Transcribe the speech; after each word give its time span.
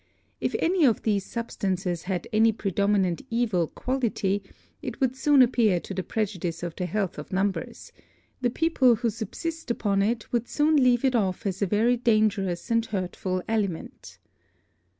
If 0.39 0.55
any 0.57 0.83
of 0.85 1.03
these 1.03 1.23
Substances 1.27 2.05
had 2.05 2.27
any 2.33 2.51
predominant 2.51 3.21
evil 3.29 3.67
Quality, 3.67 4.41
it 4.81 4.99
would 4.99 5.15
soon 5.15 5.43
appear 5.43 5.79
to 5.79 5.93
the 5.93 6.01
Prejudice 6.01 6.63
of 6.63 6.75
the 6.75 6.87
Health 6.87 7.19
of 7.19 7.31
Numbers; 7.31 7.91
the 8.41 8.49
People 8.49 8.95
who 8.95 9.11
subsist 9.11 9.69
upon 9.69 10.01
it, 10.01 10.33
would 10.33 10.47
soon 10.47 10.77
leave 10.77 11.05
it 11.05 11.15
off 11.15 11.45
as 11.45 11.61
a 11.61 11.67
very 11.67 11.97
dangerous 11.97 12.71
and 12.71 12.83
hurtful 12.87 13.43
Aliment. 13.47 14.17